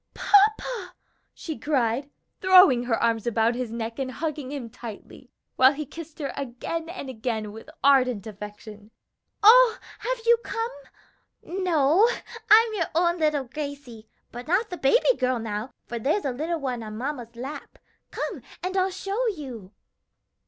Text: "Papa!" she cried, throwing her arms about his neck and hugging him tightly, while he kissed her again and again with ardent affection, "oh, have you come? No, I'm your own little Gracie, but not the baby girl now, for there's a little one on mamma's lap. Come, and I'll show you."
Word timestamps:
"Papa!" 0.15 0.95
she 1.31 1.59
cried, 1.59 2.09
throwing 2.41 2.85
her 2.85 2.95
arms 2.97 3.27
about 3.27 3.53
his 3.53 3.71
neck 3.71 3.99
and 3.99 4.11
hugging 4.13 4.51
him 4.51 4.67
tightly, 4.67 5.29
while 5.57 5.73
he 5.73 5.85
kissed 5.85 6.17
her 6.17 6.33
again 6.35 6.89
and 6.89 7.07
again 7.07 7.51
with 7.51 7.69
ardent 7.83 8.25
affection, 8.25 8.89
"oh, 9.43 9.77
have 9.99 10.17
you 10.25 10.37
come? 10.43 10.71
No, 11.43 12.09
I'm 12.49 12.73
your 12.73 12.87
own 12.95 13.19
little 13.19 13.43
Gracie, 13.45 14.07
but 14.31 14.47
not 14.47 14.71
the 14.71 14.77
baby 14.77 15.15
girl 15.19 15.37
now, 15.37 15.71
for 15.85 15.99
there's 15.99 16.25
a 16.25 16.31
little 16.33 16.59
one 16.59 16.81
on 16.81 16.97
mamma's 16.97 17.35
lap. 17.35 17.77
Come, 18.09 18.41
and 18.63 18.75
I'll 18.75 18.89
show 18.89 19.27
you." 19.27 19.71